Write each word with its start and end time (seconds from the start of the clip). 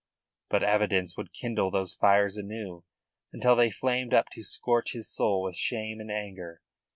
But 0.49 0.63
evidence 0.63 1.15
would 1.15 1.31
kindle 1.31 1.69
those 1.69 1.93
fires 1.93 2.35
anew 2.35 2.83
until 3.31 3.55
they 3.55 3.69
flamed 3.69 4.15
up 4.15 4.29
to 4.31 4.41
scorch 4.41 4.93
his 4.93 5.07
soul 5.07 5.43
with 5.43 5.55
shame 5.55 5.99
and 5.99 6.09
anger. 6.09 6.59